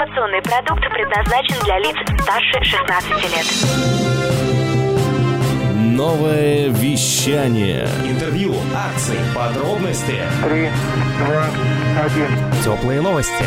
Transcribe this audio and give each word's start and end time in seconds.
Информационный 0.00 0.40
продукт 0.40 0.80
предназначен 0.94 1.62
для 1.62 1.78
лиц 1.78 1.94
старше 2.22 2.64
16 2.64 3.10
лет. 3.34 3.44
Новое 5.94 6.68
вещание. 6.70 7.86
Интервью, 8.08 8.54
акции, 8.74 9.18
подробности. 9.36 10.16
Три, 10.42 10.70
два, 11.18 11.44
один. 12.02 12.28
Теплые 12.64 13.02
новости. 13.02 13.44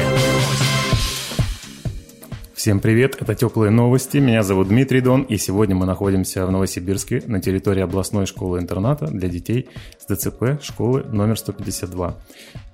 Всем 2.54 2.80
привет, 2.80 3.18
это 3.20 3.36
«Теплые 3.36 3.72
новости», 3.72 4.20
меня 4.20 4.42
зовут 4.42 4.70
Дмитрий 4.70 5.02
Дон, 5.02 5.24
и 5.24 5.36
сегодня 5.36 5.76
мы 5.76 5.86
находимся 5.86 6.46
в 6.46 6.52
Новосибирске 6.52 7.22
на 7.26 7.42
территории 7.42 7.82
областной 7.82 8.26
школы-интерната 8.26 9.08
для 9.08 9.28
детей 9.28 9.68
с 9.98 10.06
ДЦП 10.06 10.62
школы 10.62 11.04
номер 11.04 11.38
152. 11.38 12.16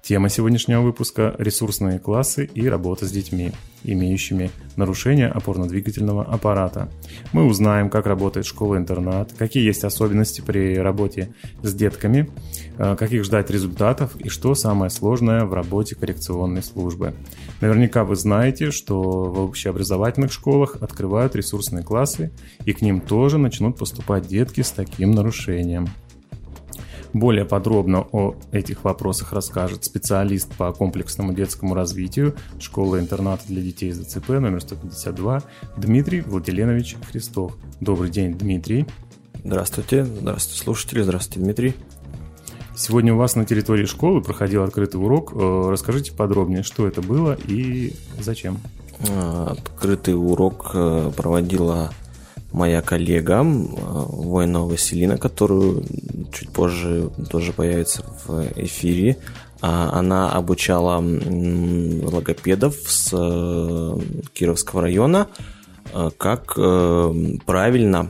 Тема 0.02 0.30
сегодняшнего 0.30 0.82
выпуска– 0.82 1.36
ресурсные 1.38 2.00
классы 2.00 2.50
и 2.54 2.68
работа 2.68 3.06
с 3.06 3.12
детьми, 3.12 3.52
имеющими 3.84 4.50
нарушение 4.76 5.28
опорно-двигательного 5.28 6.24
аппарата. 6.24 6.90
Мы 7.34 7.46
узнаем, 7.46 7.90
как 7.90 8.08
работает 8.08 8.46
школа-интернат, 8.46 9.34
какие 9.38 9.64
есть 9.64 9.84
особенности 9.84 10.42
при 10.42 10.78
работе 10.78 11.34
с 11.62 11.74
детками, 11.74 12.30
э, 12.78 12.96
каких 12.96 13.24
ждать 13.24 13.52
результатов 13.52 14.16
и 14.16 14.30
что 14.30 14.56
самое 14.56 14.90
сложное 14.90 15.46
в 15.46 15.54
работе 15.54 15.96
коррекционной 15.96 16.64
службы. 16.64 17.14
Наверняка 17.62 18.04
вы 18.04 18.16
знаете, 18.16 18.72
что 18.72 19.02
в 19.02 19.40
общеобразовательных 19.42 20.32
школах 20.32 20.78
открывают 20.82 21.36
ресурсные 21.36 21.84
классы, 21.84 22.32
и 22.66 22.74
к 22.74 22.82
ним 22.82 23.02
тоже 23.02 23.38
начнут 23.38 23.78
поступать 23.78 24.28
детки 24.28 24.62
с 24.62 24.72
таким 24.72 25.12
нарушением. 25.12 25.88
Более 27.14 27.46
подробно 27.46 28.06
о 28.12 28.36
этих 28.52 28.84
вопросах 28.84 29.34
расскажет 29.34 29.84
специалист 29.84 30.54
по 30.56 30.72
комплексному 30.72 31.34
детскому 31.34 31.74
развитию 31.74 32.36
школы-интерната 32.60 33.44
для 33.48 33.62
детей 33.62 33.92
с 33.92 34.00
ДЦП 34.00 34.30
номер 34.30 34.62
152 34.62 35.44
Дмитрий 35.78 36.22
Владиленович 36.22 36.98
Христов. 37.10 37.58
Добрый 37.82 38.12
день, 38.12 38.38
Дмитрий. 38.38 38.86
Здравствуйте, 39.44 40.06
здравствуйте, 40.06 40.64
слушатели, 40.64 41.02
здравствуйте, 41.02 41.40
Дмитрий. 41.40 41.76
Сегодня 42.76 43.14
у 43.14 43.18
вас 43.18 43.36
на 43.36 43.44
территории 43.44 43.86
школы 43.86 44.22
проходил 44.22 44.64
открытый 44.64 45.02
урок. 45.02 45.34
Э, 45.34 45.70
расскажите 45.70 46.14
подробнее, 46.14 46.64
что 46.64 46.88
это 46.88 47.02
было 47.02 47.38
и 47.48 47.94
зачем. 48.20 48.60
А, 49.10 49.56
открытый 49.58 50.14
урок 50.14 50.72
э, 50.74 51.12
проводила 51.16 51.92
моя 52.52 52.82
коллега 52.82 53.44
Воинова 53.44 54.72
Василина, 54.72 55.18
которую 55.18 55.84
чуть 56.34 56.50
позже 56.50 57.10
тоже 57.30 57.54
появится 57.54 58.04
в 58.26 58.44
эфире. 58.56 59.18
А, 59.62 59.90
она 59.94 60.32
обучала 60.32 60.98
логопедов 61.00 62.76
с 62.88 63.10
э, 63.12 64.00
Кировского 64.34 64.84
района, 64.84 65.28
э, 65.94 66.10
как 66.18 66.54
э, 66.58 67.14
правильно 67.46 68.10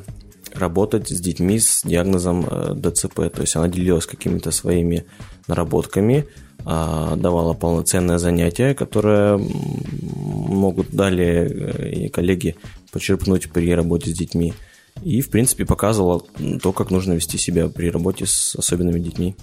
работать 0.53 1.09
с 1.09 1.19
детьми 1.19 1.59
с 1.59 1.81
диагнозом 1.83 2.45
ДЦП. 2.75 3.31
То 3.33 3.41
есть 3.41 3.55
она 3.55 3.67
делилась 3.67 4.05
какими-то 4.05 4.51
своими 4.51 5.05
наработками, 5.47 6.27
а, 6.65 7.15
давала 7.15 7.53
полноценное 7.53 8.17
занятие, 8.17 8.75
которое 8.75 9.37
могут 9.37 10.91
далее 10.91 11.89
и 11.91 12.09
коллеги 12.09 12.55
почерпнуть 12.91 13.51
при 13.51 13.73
работе 13.73 14.11
с 14.11 14.17
детьми. 14.17 14.53
И, 15.03 15.21
в 15.21 15.29
принципе, 15.29 15.65
показывала 15.65 16.21
то, 16.61 16.73
как 16.73 16.91
нужно 16.91 17.13
вести 17.13 17.37
себя 17.37 17.69
при 17.69 17.89
работе 17.89 18.25
с 18.25 18.55
особенными 18.55 18.99
детьми. 18.99 19.35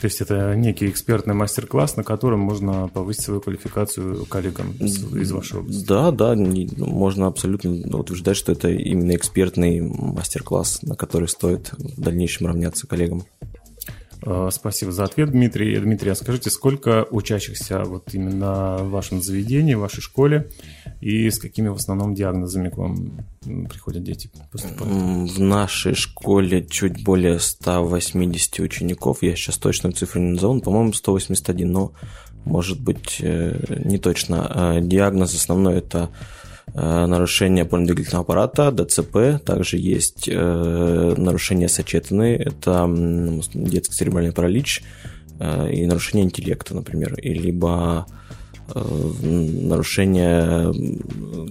То 0.00 0.06
есть 0.06 0.20
это 0.20 0.54
некий 0.54 0.88
экспертный 0.90 1.34
мастер-класс, 1.34 1.96
на 1.96 2.04
котором 2.04 2.40
можно 2.40 2.88
повысить 2.88 3.22
свою 3.22 3.40
квалификацию 3.40 4.26
коллегам 4.26 4.72
из 4.72 5.32
вашего 5.32 5.60
области. 5.60 5.86
Да, 5.86 6.10
да, 6.10 6.34
можно 6.36 7.26
абсолютно 7.26 7.70
утверждать, 7.96 8.36
что 8.36 8.52
это 8.52 8.68
именно 8.68 9.16
экспертный 9.16 9.80
мастер-класс, 9.80 10.82
на 10.82 10.96
который 10.96 11.28
стоит 11.28 11.72
в 11.72 12.00
дальнейшем 12.00 12.48
равняться 12.48 12.86
коллегам. 12.86 13.24
А, 14.26 14.50
спасибо 14.50 14.92
за 14.92 15.04
ответ, 15.04 15.30
Дмитрий. 15.30 15.78
Дмитрий, 15.78 16.10
а 16.10 16.14
скажите, 16.14 16.50
сколько 16.50 17.06
учащихся 17.10 17.84
вот 17.84 18.12
именно 18.14 18.78
в 18.80 18.90
вашем 18.90 19.22
заведении, 19.22 19.74
в 19.74 19.80
вашей 19.80 20.00
школе, 20.00 20.50
и 21.04 21.28
с 21.28 21.38
какими 21.38 21.68
в 21.68 21.74
основном 21.74 22.14
диагнозами 22.14 22.70
к 22.70 22.78
вам 22.78 23.26
приходят 23.68 24.02
дети 24.02 24.30
поступают? 24.50 25.30
В 25.30 25.38
нашей 25.38 25.94
школе 25.94 26.64
чуть 26.64 27.04
более 27.04 27.38
180 27.40 28.60
учеников. 28.60 29.22
Я 29.22 29.36
сейчас 29.36 29.58
точную 29.58 29.92
цифру 29.92 30.22
не 30.22 30.32
назову, 30.32 30.62
по-моему, 30.62 30.94
181, 30.94 31.70
но 31.70 31.92
может 32.46 32.80
быть 32.80 33.18
э, 33.20 33.82
не 33.84 33.98
точно. 33.98 34.46
А 34.48 34.80
диагноз 34.80 35.34
основной 35.34 35.76
это 35.76 36.08
э, 36.72 37.06
нарушение 37.06 37.66
опорно-двигательного 37.66 38.22
аппарата, 38.22 38.72
ДЦП, 38.72 39.44
также 39.44 39.76
есть 39.76 40.26
э, 40.26 41.14
нарушение 41.18 41.68
сочетанные, 41.68 42.38
это 42.38 42.88
детский 43.52 43.94
церебральный 43.94 44.32
паралич 44.32 44.82
и 45.38 45.84
нарушение 45.84 46.24
интеллекта, 46.24 46.74
например, 46.74 47.14
и 47.18 47.34
либо 47.34 48.06
Э, 48.06 48.14
нарушение 48.74 50.72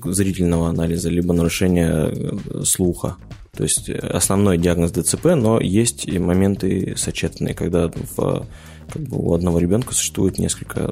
зрительного 0.04 0.70
анализа, 0.70 1.10
либо 1.10 1.34
нарушение 1.34 2.12
э, 2.12 2.64
слуха. 2.64 3.18
То 3.56 3.64
есть 3.64 3.90
э, 3.90 3.98
основной 3.98 4.58
диагноз 4.58 4.92
ДЦП, 4.92 5.26
но 5.36 5.60
есть 5.60 6.08
и 6.08 6.18
моменты 6.18 6.96
сочетанные, 6.98 7.54
когда 7.54 7.90
в, 7.90 8.48
как 8.92 9.02
бы 9.04 9.18
у 9.18 9.34
одного 9.34 9.60
ребенка 9.60 9.94
существует 9.94 10.40
несколько 10.40 10.92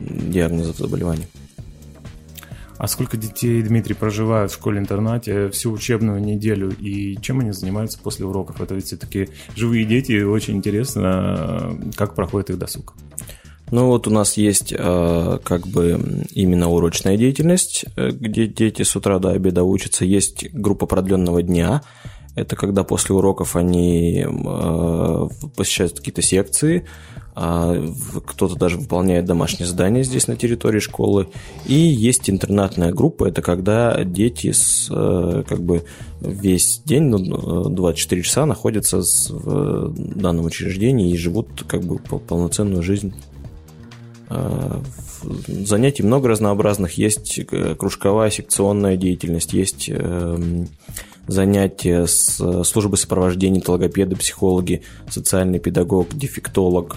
диагнозов 0.00 0.76
заболеваний. 0.76 1.26
А 2.76 2.88
сколько 2.88 3.16
детей, 3.16 3.62
Дмитрий, 3.62 3.94
проживают 3.94 4.50
в 4.50 4.56
школе-интернате 4.56 5.48
всю 5.48 5.72
учебную 5.72 6.20
неделю 6.20 6.74
и 6.78 7.16
чем 7.22 7.40
они 7.40 7.52
занимаются 7.52 7.98
после 7.98 8.26
уроков? 8.26 8.60
Это 8.60 8.74
ведь 8.74 8.86
все-таки 8.86 9.28
живые 9.56 9.84
дети, 9.84 10.22
очень 10.22 10.56
интересно, 10.56 11.78
как 11.96 12.14
проходит 12.14 12.50
их 12.50 12.58
досуг. 12.58 12.94
Ну 13.74 13.88
вот 13.88 14.06
у 14.06 14.10
нас 14.10 14.36
есть 14.36 14.72
э, 14.72 15.38
как 15.42 15.66
бы 15.66 16.24
именно 16.30 16.68
урочная 16.68 17.16
деятельность, 17.16 17.84
э, 17.96 18.10
где 18.12 18.46
дети 18.46 18.82
с 18.82 18.94
утра 18.94 19.18
до 19.18 19.30
обеда 19.30 19.64
учатся. 19.64 20.04
Есть 20.04 20.48
группа 20.52 20.86
продленного 20.86 21.42
дня. 21.42 21.82
Это 22.36 22.54
когда 22.54 22.84
после 22.84 23.16
уроков 23.16 23.56
они 23.56 24.24
э, 24.24 25.28
посещают 25.56 25.98
какие-то 25.98 26.22
секции, 26.22 26.86
э, 27.34 27.88
кто-то 28.24 28.54
даже 28.54 28.78
выполняет 28.78 29.24
домашнее 29.24 29.66
задание 29.66 30.04
здесь 30.04 30.28
на 30.28 30.36
территории 30.36 30.78
школы. 30.78 31.26
И 31.66 31.74
есть 31.74 32.30
интернатная 32.30 32.92
группа, 32.92 33.24
это 33.24 33.42
когда 33.42 34.04
дети 34.04 34.52
с, 34.52 34.86
как 34.88 35.60
бы 35.64 35.82
весь 36.20 36.80
день, 36.84 37.06
ну, 37.06 37.68
24 37.70 38.22
часа 38.22 38.46
находятся 38.46 39.02
в 39.30 39.92
данном 40.16 40.44
учреждении 40.44 41.10
и 41.10 41.16
живут 41.16 41.64
как 41.66 41.82
бы 41.82 41.98
полноценную 41.98 42.84
жизнь 42.84 43.12
занятий 45.46 46.02
много 46.02 46.28
разнообразных. 46.28 46.98
Есть 46.98 47.38
э, 47.38 47.74
кружковая 47.74 48.30
секционная 48.30 48.96
деятельность, 48.96 49.52
есть 49.52 49.88
эм, 49.88 50.68
занятия 51.26 52.06
с 52.06 52.64
службой 52.64 52.98
сопровождения, 52.98 53.62
логопеды, 53.66 54.16
психологи, 54.16 54.82
социальный 55.08 55.58
педагог, 55.58 56.14
дефектолог. 56.14 56.96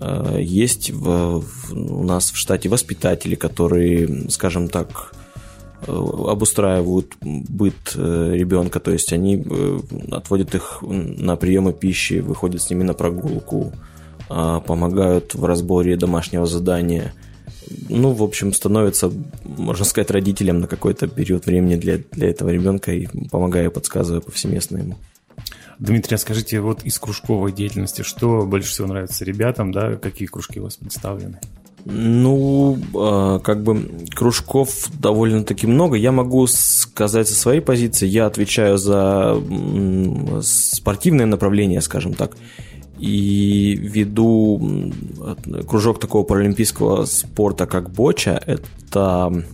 Э, 0.00 0.38
есть 0.40 0.90
в, 0.90 1.44
у 1.72 2.04
нас 2.04 2.30
в 2.30 2.36
штате 2.36 2.68
воспитатели, 2.68 3.34
которые, 3.34 4.30
скажем 4.30 4.68
так, 4.68 5.14
обустраивают 5.84 7.14
быт 7.20 7.96
ребенка, 7.96 8.78
то 8.78 8.92
есть 8.92 9.12
они 9.12 9.44
отводят 10.12 10.54
их 10.54 10.78
на 10.80 11.34
приемы 11.34 11.72
пищи, 11.72 12.20
выходят 12.20 12.62
с 12.62 12.70
ними 12.70 12.84
на 12.84 12.94
прогулку, 12.94 13.72
помогают 14.66 15.34
в 15.34 15.44
разборе 15.44 15.96
домашнего 15.96 16.46
задания. 16.46 17.12
Ну, 17.88 18.12
в 18.12 18.22
общем, 18.22 18.52
становится, 18.52 19.10
можно 19.44 19.84
сказать, 19.84 20.10
родителем 20.10 20.60
на 20.60 20.66
какой-то 20.66 21.08
период 21.08 21.46
времени 21.46 21.76
для, 21.76 21.98
для 22.12 22.30
этого 22.30 22.50
ребенка 22.50 22.92
и 22.92 23.08
помогая, 23.28 23.70
подсказывая 23.70 24.20
повсеместно 24.20 24.78
ему. 24.78 24.96
Дмитрий, 25.78 26.14
а 26.14 26.18
скажите, 26.18 26.60
вот 26.60 26.84
из 26.84 26.98
кружковой 26.98 27.52
деятельности, 27.52 28.02
что 28.02 28.46
больше 28.46 28.70
всего 28.70 28.86
нравится 28.86 29.24
ребятам, 29.24 29.72
да, 29.72 29.96
какие 29.96 30.28
кружки 30.28 30.60
у 30.60 30.64
вас 30.64 30.76
представлены? 30.76 31.40
Ну, 31.84 32.78
а, 32.94 33.40
как 33.40 33.62
бы 33.62 33.90
кружков 34.14 34.88
довольно-таки 34.92 35.66
много. 35.66 35.96
Я 35.96 36.12
могу 36.12 36.46
сказать 36.46 37.28
со 37.28 37.34
своей 37.34 37.60
позиции, 37.60 38.06
я 38.06 38.26
отвечаю 38.26 38.78
за 38.78 39.36
спортивное 40.42 41.26
направление, 41.26 41.80
скажем 41.80 42.14
так 42.14 42.36
и 43.02 43.74
веду 43.74 44.92
кружок 45.68 45.98
такого 45.98 46.22
паралимпийского 46.22 47.04
спорта, 47.04 47.66
как 47.66 47.90
боча. 47.90 48.40
Это 48.46 49.44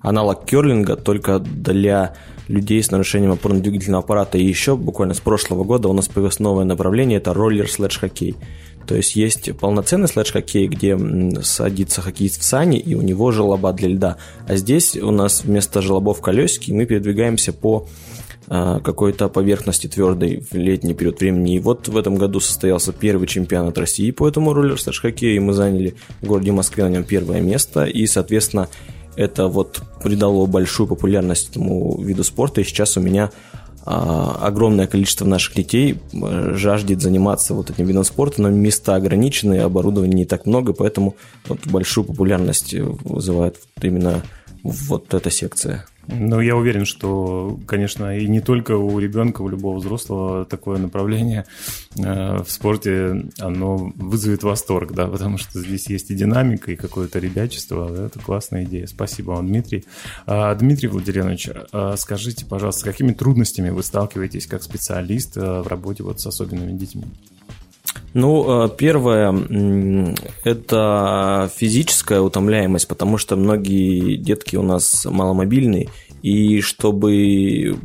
аналог 0.00 0.46
керлинга, 0.46 0.96
только 0.96 1.38
для 1.38 2.14
людей 2.48 2.82
с 2.82 2.90
нарушением 2.90 3.32
опорно-двигательного 3.32 4.02
аппарата. 4.02 4.38
И 4.38 4.44
еще 4.44 4.74
буквально 4.76 5.12
с 5.12 5.20
прошлого 5.20 5.64
года 5.64 5.88
у 5.88 5.92
нас 5.92 6.08
появилось 6.08 6.38
новое 6.38 6.64
направление, 6.64 7.18
это 7.18 7.34
роллер 7.34 7.70
слэш 7.70 7.98
хоккей. 7.98 8.36
То 8.86 8.96
есть 8.96 9.16
есть 9.16 9.54
полноценный 9.58 10.08
слэдж-хоккей, 10.08 10.66
где 10.66 10.98
садится 11.42 12.02
хоккеист 12.02 12.40
в 12.40 12.44
сани, 12.44 12.78
и 12.78 12.94
у 12.94 13.02
него 13.02 13.32
желоба 13.32 13.72
для 13.72 13.88
льда. 13.88 14.16
А 14.46 14.56
здесь 14.56 14.96
у 14.96 15.10
нас 15.10 15.44
вместо 15.44 15.82
желобов 15.82 16.20
колесики, 16.20 16.70
мы 16.70 16.84
передвигаемся 16.86 17.52
по 17.52 17.86
какой-то 18.46 19.28
поверхности 19.28 19.86
твердой 19.86 20.44
в 20.50 20.54
летний 20.54 20.94
период 20.94 21.20
времени. 21.20 21.56
И 21.56 21.60
вот 21.60 21.88
в 21.88 21.96
этом 21.96 22.16
году 22.16 22.40
состоялся 22.40 22.92
первый 22.92 23.26
чемпионат 23.26 23.78
России 23.78 24.10
по 24.10 24.28
этому 24.28 24.52
роллер 24.52 24.78
хоккею, 24.78 25.36
и 25.36 25.38
мы 25.38 25.52
заняли 25.52 25.94
в 26.20 26.26
городе 26.26 26.52
Москве 26.52 26.84
на 26.84 26.90
нем 26.90 27.04
первое 27.04 27.40
место, 27.40 27.84
и, 27.84 28.06
соответственно, 28.06 28.68
это 29.16 29.48
вот 29.48 29.82
придало 30.02 30.46
большую 30.46 30.86
популярность 30.86 31.50
этому 31.50 32.00
виду 32.02 32.24
спорта, 32.24 32.60
и 32.60 32.64
сейчас 32.64 32.96
у 32.96 33.00
меня 33.00 33.30
а, 33.86 34.38
огромное 34.40 34.86
количество 34.86 35.26
наших 35.26 35.54
детей 35.54 35.98
э, 36.12 36.54
жаждет 36.54 37.02
заниматься 37.02 37.52
вот 37.52 37.70
этим 37.70 37.86
видом 37.86 38.04
спорта, 38.04 38.40
но 38.40 38.48
места 38.48 38.94
ограничены, 38.94 39.58
оборудования 39.60 40.14
не 40.14 40.24
так 40.24 40.46
много, 40.46 40.72
поэтому 40.72 41.16
вот 41.46 41.66
большую 41.66 42.04
популярность 42.04 42.74
вызывает 42.74 43.58
именно 43.82 44.22
вот 44.62 45.12
эта 45.12 45.30
секция. 45.30 45.86
Ну, 46.08 46.40
я 46.40 46.56
уверен, 46.56 46.84
что, 46.84 47.58
конечно, 47.66 48.16
и 48.18 48.26
не 48.26 48.40
только 48.40 48.76
у 48.76 48.98
ребенка, 48.98 49.42
у 49.42 49.48
любого 49.48 49.78
взрослого 49.78 50.44
такое 50.44 50.78
направление 50.78 51.46
э, 51.96 52.42
в 52.42 52.50
спорте, 52.50 53.26
оно 53.38 53.92
вызовет 53.96 54.42
восторг, 54.42 54.92
да, 54.92 55.06
потому 55.06 55.38
что 55.38 55.60
здесь 55.60 55.88
есть 55.88 56.10
и 56.10 56.14
динамика, 56.14 56.72
и 56.72 56.76
какое-то 56.76 57.18
ребячество. 57.18 57.90
Да, 57.90 58.06
это 58.06 58.18
классная 58.18 58.64
идея. 58.64 58.86
Спасибо 58.86 59.32
вам, 59.32 59.46
Дмитрий. 59.48 59.84
А, 60.26 60.54
Дмитрий 60.54 60.88
Владимирович, 60.88 61.48
а 61.72 61.96
скажите, 61.96 62.46
пожалуйста, 62.46 62.80
с 62.82 62.84
какими 62.84 63.12
трудностями 63.12 63.70
вы 63.70 63.82
сталкиваетесь 63.82 64.46
как 64.46 64.62
специалист 64.62 65.36
э, 65.36 65.62
в 65.62 65.66
работе 65.66 66.02
вот 66.02 66.20
с 66.20 66.26
особенными 66.26 66.76
детьми? 66.76 67.04
Ну, 68.14 68.64
э, 68.64 68.68
первое– 68.76 69.34
это 70.44 71.50
физическая 71.56 72.20
утомляемость, 72.20 72.86
потому 72.86 73.18
что 73.18 73.34
многие 73.34 74.16
детки 74.16 74.54
у 74.54 74.62
нас 74.62 75.04
маломобильные, 75.04 75.88
и 76.22 76.60
чтобы 76.60 77.76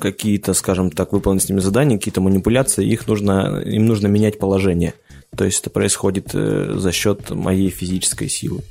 какие-то, 0.00 0.54
скажем 0.54 0.90
так, 0.90 1.12
выполнить 1.12 1.44
с 1.44 1.48
ними 1.48 1.60
задания, 1.60 1.96
какие-то 1.96 2.20
манипуляции, 2.20 2.86
их 2.86 3.06
нужно, 3.06 3.62
им 3.64 3.86
нужно 3.86 4.08
менять 4.08 4.38
положение. 4.38 4.94
То 5.36 5.44
есть 5.44 5.60
это 5.60 5.70
происходит 5.70 6.30
э, 6.34 6.74
за 6.76 6.90
счет 6.90 7.30
моей 7.30 7.70
физической 7.70 8.28
силы. 8.28 8.62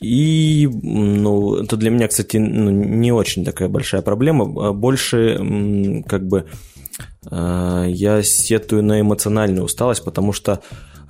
И, 0.00 0.68
ну, 0.70 1.56
это 1.56 1.76
для 1.76 1.90
меня, 1.90 2.08
кстати, 2.08 2.36
ну, 2.36 2.70
не 2.70 3.10
очень 3.10 3.44
такая 3.44 3.68
большая 3.68 4.02
проблема. 4.02 4.68
А 4.68 4.72
больше, 4.72 6.02
как 6.06 6.26
бы, 6.26 6.46
я 7.30 8.22
сетую 8.22 8.82
на 8.82 9.00
эмоциональную 9.00 9.64
усталость, 9.64 10.04
потому 10.04 10.32
что 10.32 10.60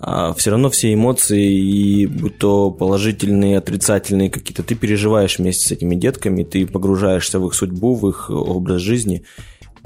а, 0.02 0.32
все 0.32 0.50
равно 0.50 0.70
все 0.70 0.94
эмоции, 0.94 1.52
и 1.52 2.06
будь 2.06 2.38
то 2.38 2.70
положительные, 2.70 3.58
отрицательные 3.58 4.30
какие-то, 4.30 4.62
ты 4.62 4.74
переживаешь 4.74 5.38
вместе 5.38 5.68
с 5.68 5.72
этими 5.72 5.94
детками, 5.94 6.42
ты 6.42 6.66
погружаешься 6.66 7.38
в 7.38 7.46
их 7.46 7.54
судьбу, 7.54 7.94
в 7.94 8.08
их 8.08 8.30
образ 8.30 8.80
жизни. 8.80 9.24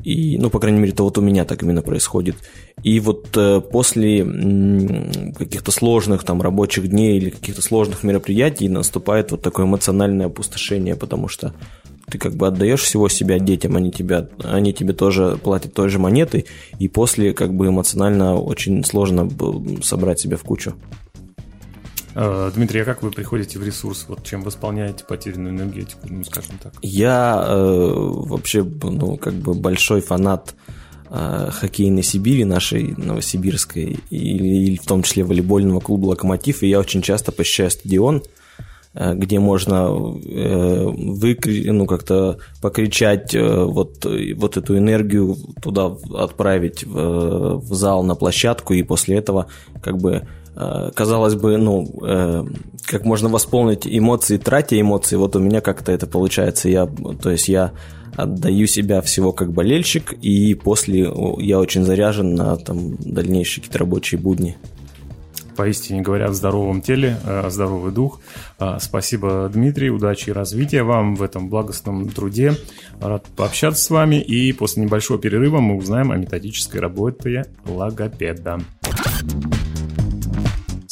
И, 0.05 0.39
ну, 0.39 0.51
по 0.51 0.61
крайней 0.61 0.79
мере, 0.79 0.93
это 0.93 1.03
вот 1.03 1.19
у 1.19 1.21
меня 1.21 1.45
так 1.45 1.63
именно 1.63 1.83
происходит. 1.83 2.37
И 2.83 3.01
вот 3.01 3.29
э, 3.37 3.61
после 3.61 4.21
м, 4.21 5.33
каких-то 5.33 5.71
сложных 5.71 6.25
там 6.25 6.43
рабочих 6.43 6.89
дней 6.89 7.17
или 7.17 7.31
каких-то 7.31 7.63
сложных 7.63 8.03
мероприятий 8.03 8.69
наступает 8.69 9.31
вот 9.31 9.43
такое 9.43 9.67
эмоциональное 9.67 10.27
опустошение, 10.27 10.95
потому 10.95 11.29
что 11.29 11.55
ты 12.07 12.19
как 12.19 12.35
бы 12.35 12.47
отдаешь 12.47 12.83
всего 12.83 13.09
себя 13.09 13.39
детям, 13.39 13.77
они, 13.77 13.91
тебя, 13.91 14.29
они 14.43 14.73
тебе 14.73 14.93
тоже 14.93 15.39
платят 15.43 15.75
той 15.75 15.89
же 15.89 15.99
монетой, 15.99 16.47
и 16.79 16.89
после 16.89 17.33
как 17.33 17.55
бы 17.55 17.69
эмоционально 17.69 18.37
очень 18.37 18.85
сложно 18.85 19.31
собрать 19.83 20.21
себя 20.21 20.37
в 20.37 20.43
кучу. 20.43 20.75
А, 22.15 22.51
Дмитрий, 22.53 22.81
а 22.81 22.85
как 22.85 23.03
вы 23.03 23.11
приходите 23.11 23.59
в 23.59 23.65
ресурс? 23.65 24.07
Вот 24.09 24.25
чем 24.25 24.43
восполняете 24.43 25.05
потерянную 25.05 25.55
энергетику, 25.55 26.07
ну, 26.09 26.25
скажем 26.25 26.59
так? 26.63 26.73
Я 26.83 27.45
э, 27.47 27.93
вообще, 27.95 28.63
ну, 28.63 29.17
как 29.17 29.35
бы 29.35 29.55
большой 29.55 30.01
фанат 30.01 30.55
э, 31.11 31.49
хоккейной 31.51 32.05
Сибири, 32.05 32.45
нашей 32.45 32.95
новосибирской, 32.97 33.99
и, 34.11 34.75
и 34.75 34.79
в 34.79 34.87
том 34.87 35.03
числе 35.03 35.25
волейбольного 35.25 35.81
клуба 35.81 36.07
«Локомотив», 36.07 36.63
и 36.63 36.69
я 36.69 36.79
очень 36.79 37.03
часто 37.03 37.33
посещаю 37.33 37.71
стадион, 37.71 38.23
где 38.95 39.41
можно 39.41 39.89
э, 40.25 40.87
выкри... 40.87 41.71
ну, 41.71 41.87
как-то 41.87 42.39
покричать 42.63 43.35
э, 43.35 43.65
вот, 43.65 44.07
вот 44.37 44.57
эту 44.57 44.79
энергию 44.79 45.37
туда 45.61 45.97
отправить 46.15 46.85
в, 46.85 47.59
в 47.59 47.75
зал, 47.75 48.05
на 48.05 48.15
площадку, 48.15 48.75
и 48.75 48.83
после 48.83 49.17
этого 49.17 49.47
как 49.83 49.99
бы 49.99 50.27
казалось 50.95 51.35
бы, 51.35 51.57
ну, 51.57 51.85
как 52.87 53.05
можно 53.05 53.29
восполнить 53.29 53.89
эмоции, 53.89 54.37
тратя 54.37 54.81
эмоции, 54.81 55.17
вот 55.17 55.35
у 55.35 55.41
меня 55.41 55.61
как-то 55.61 55.91
это 55.91 56.07
получается, 56.07 56.69
я, 56.69 56.87
то 57.21 57.31
есть 57.31 57.49
я 57.49 57.73
отдаю 58.17 58.67
себя 58.67 59.01
всего 59.01 59.33
как 59.33 59.53
болельщик, 59.53 60.13
и 60.13 60.55
после 60.55 61.13
я 61.39 61.59
очень 61.59 61.85
заряжен 61.85 62.35
на 62.35 62.57
там 62.57 62.97
дальнейшие 62.99 63.63
какие-то 63.63 63.79
рабочие 63.79 64.21
будни 64.21 64.57
поистине 65.57 66.03
говорят, 66.03 66.31
в 66.31 66.35
здоровом 66.35 66.83
теле, 66.83 67.19
э, 67.25 67.49
здоровый 67.51 67.93
дух. 67.93 68.21
Э, 68.59 68.79
спасибо, 68.81 69.51
Дмитрий, 69.53 69.91
удачи 69.91 70.31
и 70.31 70.33
развития 70.33 70.83
вам 70.83 71.15
в 71.15 71.23
этом 71.23 71.49
благостном 71.49 72.09
труде. 72.09 72.55
Рад 73.01 73.27
пообщаться 73.37 73.83
с 73.83 73.91
вами, 73.91 74.21
и 74.21 74.53
после 74.53 74.85
небольшого 74.85 75.21
перерыва 75.21 75.61
мы 75.61 75.77
узнаем 75.77 76.11
о 76.11 76.17
методической 76.17 76.81
работе 76.81 77.47
логопеда. 77.67 78.61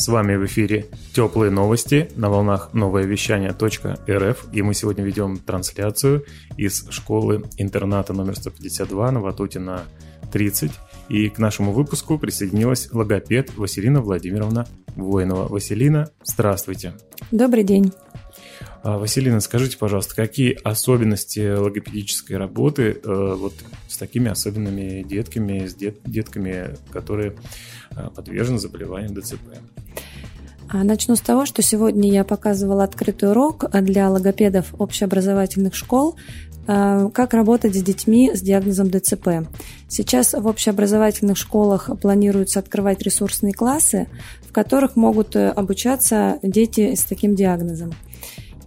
С 0.02 0.08
вами 0.08 0.34
в 0.34 0.44
эфире 0.46 0.86
«Теплые 1.14 1.52
новости» 1.52 2.08
на 2.16 2.28
волнах 2.28 2.70
новое 2.72 3.04
вещание 3.04 3.50
.рф. 3.52 4.46
И 4.52 4.60
мы 4.60 4.74
сегодня 4.74 5.04
ведем 5.04 5.38
трансляцию 5.38 6.24
из 6.56 6.88
школы-интерната 6.90 8.12
номер 8.12 8.34
152 8.34 9.12
на 9.12 9.20
Ватутина 9.20 9.82
30. 10.32 10.72
И 11.08 11.28
к 11.28 11.38
нашему 11.38 11.72
выпуску 11.72 12.19
присоединилась 12.19 12.88
логопед 12.93 13.56
Василина 13.56 14.00
Владимировна 14.00 14.66
Воинова. 14.96 15.49
Василина, 15.49 16.10
здравствуйте. 16.25 16.94
Добрый 17.31 17.64
день. 17.64 17.93
А, 18.82 18.99
Василина, 18.99 19.40
скажите, 19.40 19.78
пожалуйста, 19.78 20.14
какие 20.14 20.58
особенности 20.64 21.54
логопедической 21.54 22.37
работы 22.37 23.00
э, 23.02 23.34
вот 23.38 23.54
с 23.88 23.96
такими 23.96 24.31
особенными 24.31 25.02
детками, 25.02 25.66
с 25.66 25.75
дет, 25.75 25.99
детками, 26.04 26.76
которые 26.90 27.37
э, 27.93 28.08
подвержены 28.14 28.58
заболеванию 28.58 29.10
ДЦП? 29.10 29.38
А, 30.69 30.84
начну 30.84 31.14
с 31.14 31.20
того, 31.20 31.46
что 31.46 31.62
сегодня 31.62 32.10
я 32.10 32.25
показывала 32.25 32.82
открытый 32.82 33.31
урок 33.31 33.66
для 33.70 34.08
логопедов 34.10 34.75
общеобразовательных 34.78 35.75
школ 35.75 36.16
как 36.66 37.34
работать 37.34 37.74
с 37.74 37.82
детьми 37.82 38.31
с 38.34 38.40
диагнозом 38.40 38.90
ДЦП. 38.90 39.48
Сейчас 39.88 40.32
в 40.32 40.46
общеобразовательных 40.46 41.36
школах 41.36 41.90
планируется 42.00 42.60
открывать 42.60 43.02
ресурсные 43.02 43.52
классы, 43.52 44.08
в 44.42 44.52
которых 44.52 44.96
могут 44.96 45.34
э, 45.34 45.48
обучаться 45.48 46.38
дети 46.42 46.94
с 46.94 47.04
таким 47.04 47.34
диагнозом. 47.34 47.92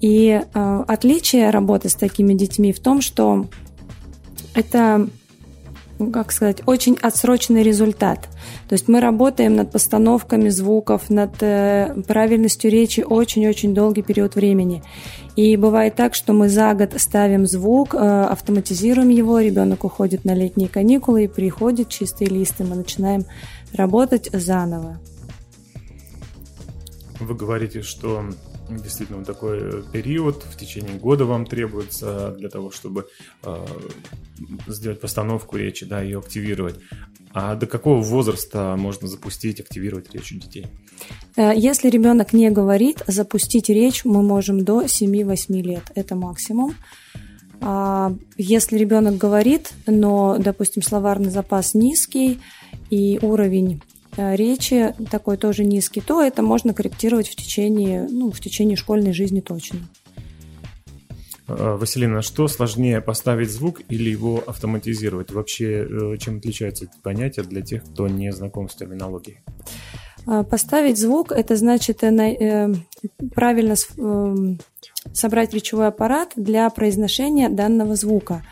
И 0.01 0.29
э, 0.29 0.83
отличие 0.87 1.49
работы 1.51 1.89
с 1.89 1.95
такими 1.95 2.33
детьми 2.33 2.73
в 2.73 2.79
том, 2.79 3.01
что 3.01 3.47
это 4.53 5.07
как 6.11 6.31
сказать, 6.31 6.61
очень 6.65 6.97
отсроченный 7.01 7.63
результат. 7.63 8.27
То 8.67 8.73
есть 8.73 8.87
мы 8.87 8.99
работаем 8.99 9.55
над 9.55 9.71
постановками 9.71 10.49
звуков, 10.49 11.09
над 11.09 11.41
э, 11.41 11.95
правильностью 12.07 12.69
речи 12.71 13.01
очень-очень 13.01 13.73
долгий 13.73 14.01
период 14.01 14.35
времени. 14.35 14.83
И 15.35 15.55
бывает 15.57 15.95
так, 15.95 16.15
что 16.15 16.33
мы 16.33 16.49
за 16.49 16.73
год 16.73 16.93
ставим 16.97 17.45
звук, 17.45 17.95
э, 17.95 17.97
автоматизируем 17.97 19.09
его, 19.09 19.39
ребенок 19.39 19.83
уходит 19.83 20.25
на 20.25 20.33
летние 20.33 20.69
каникулы 20.69 21.25
и 21.25 21.27
приходит 21.27 21.89
чистые 21.89 22.29
листы, 22.29 22.63
мы 22.63 22.75
начинаем 22.75 23.25
работать 23.73 24.29
заново. 24.31 24.99
Вы 27.19 27.35
говорите, 27.35 27.81
что 27.81 28.25
действительно 28.69 29.19
вот 29.19 29.27
такой 29.27 29.83
период 29.91 30.43
в 30.43 30.57
течение 30.57 30.97
года 30.97 31.25
вам 31.25 31.45
требуется 31.45 32.31
для 32.37 32.49
того, 32.49 32.71
чтобы 32.71 33.07
э, 33.43 33.65
сделать 34.67 34.99
постановку 34.99 35.57
речи, 35.57 35.85
да, 35.85 36.01
ее 36.01 36.19
активировать. 36.19 36.75
А 37.33 37.55
до 37.55 37.67
какого 37.67 38.01
возраста 38.01 38.75
можно 38.77 39.07
запустить, 39.07 39.59
активировать 39.59 40.13
речь 40.13 40.31
у 40.31 40.35
детей? 40.35 40.67
Э, 41.35 41.51
если 41.55 41.89
ребенок 41.89 42.33
не 42.33 42.49
говорит, 42.49 43.03
запустить 43.07 43.69
речь 43.69 44.05
мы 44.05 44.23
можем 44.23 44.63
до 44.63 44.83
7-8 44.83 45.61
лет. 45.61 45.83
Это 45.95 46.15
максимум. 46.15 46.75
А 47.61 48.13
если 48.37 48.77
ребенок 48.77 49.17
говорит, 49.17 49.71
но, 49.87 50.37
допустим, 50.39 50.81
словарный 50.81 51.31
запас 51.31 51.73
низкий 51.73 52.39
и 52.89 53.19
уровень 53.21 53.81
Э, 53.81 53.94
речи 54.17 54.93
такой 55.11 55.37
тоже 55.37 55.63
низкий, 55.63 56.01
то 56.01 56.21
это 56.21 56.41
можно 56.41 56.73
корректировать 56.73 57.27
в 57.27 57.35
течение, 57.35 58.07
ну, 58.09 58.31
в 58.31 58.39
течение 58.39 58.77
школьной 58.77 59.13
жизни 59.13 59.41
точно. 59.41 59.79
Э, 61.47 61.77
Василина, 61.79 62.21
что 62.21 62.47
сложнее 62.47 63.01
поставить 63.01 63.51
звук 63.51 63.81
или 63.89 64.09
его 64.09 64.43
автоматизировать? 64.45 65.31
Вообще, 65.31 65.85
э, 65.87 66.17
чем 66.17 66.37
отличаются 66.37 66.85
эти 66.85 67.01
понятия 67.01 67.43
для 67.43 67.61
тех, 67.61 67.83
кто 67.83 68.07
не 68.07 68.31
знаком 68.31 68.69
с 68.69 68.75
терминологией? 68.75 69.39
Поставить 70.49 70.97
звук– 70.97 71.31
это 71.33 71.55
значит 71.55 72.03
э, 72.03 72.09
на- 72.09 72.33
э, 72.33 72.73
правильно 73.35 73.75
эм, 73.97 74.59
собрать 75.13 75.53
речевой 75.53 75.87
аппарат 75.87 76.31
для 76.35 76.69
произношения 76.69 77.49
данного 77.49 77.95
звука. 77.95 78.43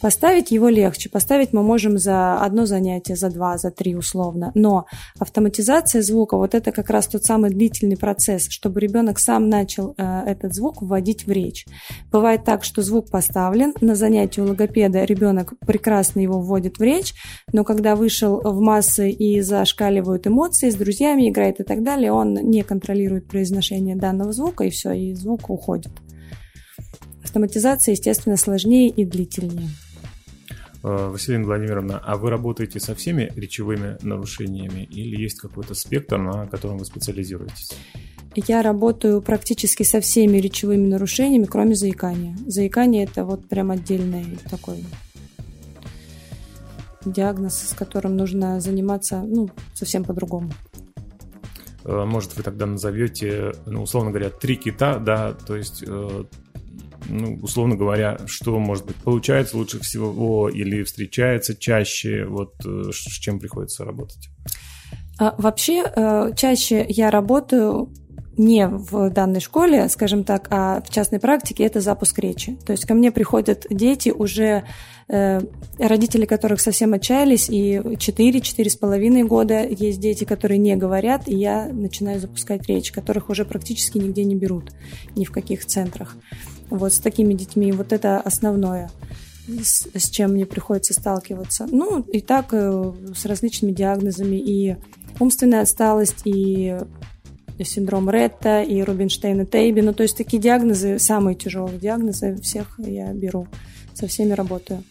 Поставить 0.00 0.52
его 0.52 0.68
легче. 0.68 1.08
Поставить 1.08 1.52
мы 1.52 1.62
можем 1.62 1.98
за 1.98 2.40
одно 2.40 2.66
занятие, 2.66 3.16
за 3.16 3.30
два, 3.30 3.58
за 3.58 3.70
три 3.70 3.96
условно. 3.96 4.52
Но 4.54 4.86
автоматизация 5.18 6.02
звука, 6.02 6.36
вот 6.36 6.54
это 6.54 6.70
как 6.70 6.90
раз 6.90 7.08
тот 7.08 7.24
самый 7.24 7.50
длительный 7.50 7.96
процесс, 7.96 8.48
чтобы 8.48 8.80
ребенок 8.80 9.18
сам 9.18 9.48
начал 9.48 9.94
э, 9.96 10.22
этот 10.26 10.54
звук 10.54 10.82
вводить 10.82 11.26
в 11.26 11.32
речь. 11.32 11.66
Бывает 12.12 12.44
так, 12.44 12.62
что 12.62 12.82
звук 12.82 13.10
поставлен, 13.10 13.74
на 13.80 13.96
занятии 13.96 14.40
у 14.40 14.46
логопеда 14.46 15.04
ребенок 15.04 15.54
прекрасно 15.66 16.20
его 16.20 16.40
вводит 16.40 16.78
в 16.78 16.82
речь, 16.82 17.14
но 17.52 17.64
когда 17.64 17.96
вышел 17.96 18.40
в 18.40 18.60
массы 18.60 19.10
и 19.10 19.40
зашкаливают 19.40 20.26
эмоции, 20.26 20.70
с 20.70 20.76
друзьями 20.76 21.28
играет 21.28 21.58
и 21.60 21.64
так 21.64 21.82
далее, 21.82 22.12
он 22.12 22.34
не 22.34 22.62
контролирует 22.62 23.26
произношение 23.26 23.96
данного 23.96 24.32
звука, 24.32 24.64
и 24.64 24.70
все, 24.70 24.92
и 24.92 25.14
звук 25.14 25.50
уходит. 25.50 25.90
Автоматизация, 27.28 27.92
естественно, 27.92 28.38
сложнее 28.38 28.88
и 28.88 29.04
длительнее. 29.04 29.68
Э, 30.82 31.10
Василина 31.10 31.44
Владимировна, 31.44 31.98
а 32.02 32.16
вы 32.16 32.30
работаете 32.30 32.80
со 32.80 32.94
всеми 32.94 33.30
речевыми 33.36 33.98
нарушениями 34.00 34.84
или 34.90 35.20
есть 35.20 35.38
какой-то 35.38 35.74
спектр, 35.74 36.16
на 36.16 36.46
котором 36.46 36.78
вы 36.78 36.86
специализируетесь? 36.86 37.72
Я 38.34 38.62
работаю 38.62 39.20
практически 39.20 39.82
со 39.82 40.00
всеми 40.00 40.38
речевыми 40.38 40.86
нарушениями, 40.86 41.44
кроме 41.44 41.74
заикания. 41.74 42.34
Заикание 42.46 43.04
это 43.04 43.26
вот 43.26 43.46
прям 43.46 43.72
отдельный 43.72 44.38
такой 44.50 44.82
диагноз, 47.04 47.58
с 47.58 47.74
которым 47.74 48.16
нужно 48.16 48.58
заниматься 48.58 49.20
ну, 49.20 49.50
совсем 49.74 50.02
по-другому. 50.02 50.50
Э, 51.84 52.04
Может, 52.04 52.36
вы 52.36 52.42
тогда 52.42 52.66
назовете, 52.66 53.52
ну, 53.66 53.82
условно 53.82 54.10
говоря, 54.12 54.30
три 54.30 54.56
кита, 54.56 54.98
да, 54.98 55.32
то 55.32 55.56
есть, 55.56 55.84
э, 55.86 56.24
ну, 57.06 57.38
условно 57.42 57.76
говоря, 57.76 58.18
что, 58.26 58.58
может 58.58 58.86
быть, 58.86 58.96
получается 58.96 59.56
лучше 59.56 59.80
всего 59.80 60.48
или 60.48 60.82
встречается 60.82 61.56
чаще, 61.56 62.24
вот 62.24 62.54
э, 62.64 62.90
с 62.92 63.18
чем 63.18 63.38
приходится 63.38 63.84
работать? 63.84 64.28
А, 65.18 65.34
Вообще, 65.38 65.84
э, 65.84 66.32
чаще 66.36 66.84
я 66.88 67.10
работаю 67.10 67.92
не 68.38 68.68
в 68.68 69.10
данной 69.10 69.40
школе, 69.40 69.88
скажем 69.88 70.22
так, 70.24 70.46
а 70.50 70.80
в 70.80 70.90
частной 70.90 71.18
практике 71.18 71.64
это 71.64 71.80
запуск 71.80 72.18
речи. 72.20 72.56
То 72.64 72.72
есть 72.72 72.86
ко 72.86 72.94
мне 72.94 73.10
приходят 73.10 73.66
дети 73.68 74.10
уже, 74.10 74.64
э, 75.08 75.40
родители 75.78 76.24
которых 76.24 76.60
совсем 76.60 76.94
отчаялись, 76.94 77.50
и 77.50 77.78
4-4,5 77.78 79.24
года 79.24 79.66
есть 79.66 80.00
дети, 80.00 80.22
которые 80.22 80.58
не 80.58 80.76
говорят, 80.76 81.28
и 81.28 81.34
я 81.34 81.66
начинаю 81.66 82.20
запускать 82.20 82.68
речь, 82.68 82.92
которых 82.92 83.28
уже 83.28 83.44
практически 83.44 83.98
нигде 83.98 84.24
не 84.24 84.36
берут, 84.36 84.70
ни 85.16 85.24
в 85.24 85.32
каких 85.32 85.66
центрах. 85.66 86.16
Вот 86.70 86.92
с 86.92 86.98
такими 86.98 87.34
детьми. 87.34 87.72
Вот 87.72 87.92
это 87.92 88.20
основное 88.20 88.90
с, 89.48 89.88
с 89.94 90.10
чем 90.10 90.32
мне 90.32 90.46
приходится 90.46 90.92
сталкиваться. 90.92 91.66
Ну, 91.70 92.00
и 92.00 92.20
так 92.20 92.48
э, 92.52 92.92
с 93.14 93.24
различными 93.24 93.72
диагнозами 93.72 94.36
и 94.36 94.76
умственная 95.18 95.62
отсталость, 95.62 96.22
и 96.24 96.76
синдром 97.64 98.08
Ретта, 98.08 98.62
и 98.62 98.82
Рубинштейна 98.82 99.46
Тейби. 99.46 99.80
Ну, 99.80 99.92
то 99.92 100.02
есть 100.02 100.16
такие 100.16 100.40
диагнозы, 100.40 100.98
самые 100.98 101.34
тяжелые 101.34 101.78
диагнозы, 101.78 102.36
всех 102.40 102.78
я 102.78 103.12
беру, 103.12 103.48
со 103.94 104.06
всеми 104.06 104.32
работаю. 104.32 104.84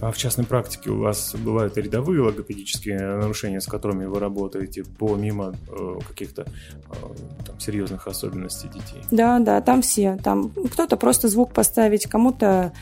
А 0.00 0.12
в 0.12 0.16
частной 0.16 0.44
практике 0.44 0.90
у 0.90 1.00
вас 1.00 1.34
бывают 1.34 1.76
рядовые 1.76 2.20
логопедические 2.20 2.98
нарушения, 2.98 3.60
с 3.60 3.66
которыми 3.66 4.04
вы 4.04 4.20
работаете, 4.20 4.84
помимо 4.98 5.54
э, 5.68 5.98
каких-то 6.06 6.42
э, 6.42 6.94
там, 7.44 7.58
серьезных 7.58 8.06
особенностей 8.06 8.68
детей? 8.68 9.02
Да, 9.10 9.38
да, 9.40 9.60
там 9.60 9.82
все. 9.82 10.16
Там 10.22 10.50
кто-то 10.50 10.96
просто 10.96 11.28
звук 11.28 11.52
поставить, 11.52 12.06
кому-то 12.06 12.72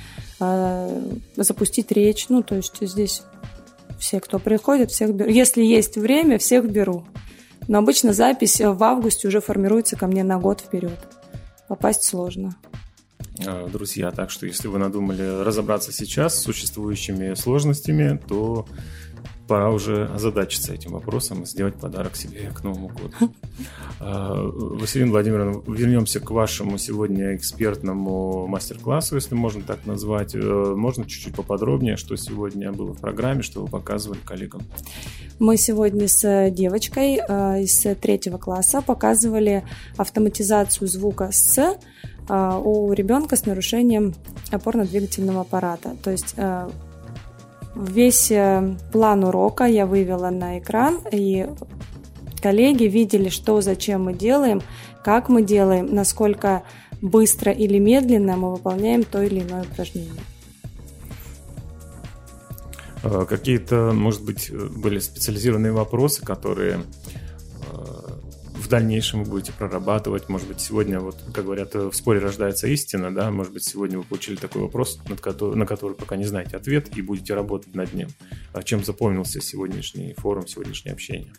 э, 0.41 1.03
запустить 1.37 1.91
речь. 1.93 2.29
Ну, 2.29 2.43
то 2.43 2.57
есть 2.57 2.77
здесь 2.81 3.23
все, 3.99 4.21
кто 4.21 4.39
приходит, 4.39 4.91
всех 4.91 5.15
беру. 5.15 5.31
Если 5.31 5.63
есть 5.63 5.97
время, 5.97 6.39
всех 6.39 6.71
беру. 6.71 7.07
Но 7.67 7.79
обычно 7.79 8.13
запись 8.13 8.61
в 8.61 8.83
августе 8.85 9.29
уже 9.29 9.41
формируется 9.41 9.97
ко 9.97 10.07
мне 10.07 10.23
на 10.23 10.39
год 10.39 10.61
вперед. 10.61 10.99
Попасть 11.69 12.05
сложно. 12.05 12.57
Э, 13.39 13.69
Друзья, 13.71 14.11
так 14.11 14.31
что 14.31 14.47
если 14.47 14.69
вы 14.69 14.79
надумали 14.79 15.43
разобраться 15.43 15.93
сейчас 15.93 16.37
с 16.39 16.43
существующими 16.43 17.35
сложностями, 17.35 18.21
то 18.29 18.67
пора 19.47 19.71
уже 19.71 20.07
озадачиться 20.07 20.75
этим 20.75 20.93
вопросом 20.93 21.43
и 21.43 21.47
сделать 21.47 21.75
подарок 21.75 22.17
себе 22.17 22.51
к 22.55 22.63
Новому 22.65 22.89
году. 22.89 23.33
А, 23.99 24.35
Василина 24.35 25.11
Владимировна, 25.11 25.63
вернемся 25.67 26.21
к 26.21 26.31
вашему 26.31 26.77
сегодня 26.77 27.35
экспертному 27.35 28.47
мастер-классу, 28.47 29.15
если 29.15 29.35
можно 29.35 29.63
так 29.63 29.87
назвать. 29.87 30.35
Э, 30.35 30.75
Можно 30.77 31.07
чуть-чуть 31.07 31.35
поподробнее, 31.35 31.97
что 31.97 32.15
сегодня 32.17 32.73
было 32.73 32.93
в 32.93 33.01
программе, 33.01 33.41
что 33.41 33.63
вы 33.63 33.69
показывали 33.69 34.19
коллегам? 34.23 34.61
Мы 35.39 35.57
сегодня 35.57 36.09
с 36.09 36.51
девочкой 36.51 37.21
э, 37.27 37.63
из 37.63 37.79
третьего 38.01 38.37
класса 38.37 38.83
показывали 38.83 39.65
автоматизацию 39.97 40.89
звука 40.89 41.31
«с» 41.33 41.57
э, 41.59 42.61
у 42.63 42.93
ребенка 42.93 43.37
с 43.37 43.47
нарушением 43.47 44.15
опорно-двигательного 44.51 45.41
аппарата. 45.41 45.97
То 46.03 46.11
есть 46.11 46.35
весь 47.77 48.31
э, 48.31 48.77
план 48.93 49.25
урока 49.25 49.65
я 49.65 49.87
вывела 49.87 50.31
на 50.31 50.59
экран, 50.59 51.01
и 51.13 51.47
коллеги 52.43 52.85
видели, 52.85 53.29
что, 53.29 53.61
зачем 53.61 54.05
мы 54.05 54.15
делаем, 54.15 54.63
как 55.05 55.29
мы 55.29 55.43
делаем, 55.43 55.95
насколько 55.95 56.63
быстро 57.01 57.53
или 57.53 57.79
медленно 57.79 58.37
мы 58.37 58.53
выполняем 58.53 59.05
то 59.05 59.23
или 59.23 59.41
иное 59.41 59.63
упражнение. 59.63 60.13
Э, 63.03 63.27
Какие-то, 63.29 63.93
может 63.93 64.25
быть, 64.25 64.51
э, 64.51 64.69
были 64.77 64.99
специализированные 64.99 65.73
вопросы, 65.73 66.25
которые 66.25 66.81
в 68.67 68.69
дальнейшем 68.69 69.23
вы 69.23 69.31
будете 69.31 69.53
прорабатывать. 69.53 70.29
Может 70.29 70.49
быть, 70.49 70.61
сегодня, 70.61 70.99
вот, 70.99 71.17
как 71.33 71.45
говорят, 71.45 71.75
э, 71.75 71.89
в 71.89 71.95
споре 71.95 72.19
рождается 72.19 72.67
истина, 72.67 73.15
да, 73.15 73.31
может 73.31 73.53
быть, 73.53 73.65
сегодня 73.65 73.99
вы 73.99 74.05
получили 74.05 74.37
такой 74.37 74.63
вопрос, 74.63 74.99
над 75.09 75.21
кото- 75.21 75.55
на 75.55 75.67
который 75.67 75.95
пока 75.95 76.17
не 76.17 76.25
знаете 76.25 76.57
ответ, 76.57 76.97
и 76.97 77.03
будете 77.03 77.35
работать 77.35 77.75
над 77.75 77.95
ним. 77.95 78.09
А 78.53 78.63
чем 78.63 78.85
запомнился 78.85 79.41
сегодняшний 79.41 80.15
форум, 80.15 80.49
сегодняшнее 80.49 80.93
общение? 80.93 81.33